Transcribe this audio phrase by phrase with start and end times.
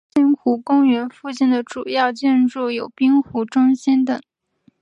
[0.15, 4.19] 方兴湖公园附近的主要建筑有滨湖中心等。